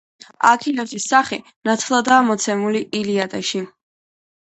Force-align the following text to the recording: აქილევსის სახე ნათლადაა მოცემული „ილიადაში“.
აქილევსის 0.51 1.05
სახე 1.11 1.39
ნათლადაა 1.71 2.25
მოცემული 2.33 2.85
„ილიადაში“. 3.03 3.67